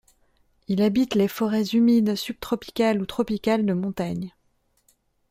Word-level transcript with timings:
Il 0.67 0.81
habite 0.81 1.13
les 1.13 1.27
forêts 1.27 1.75
humides 1.75 2.15
subtropicales 2.15 2.99
ou 2.99 3.05
tropicales 3.05 3.67
de 3.67 3.73
montagne. 3.73 4.33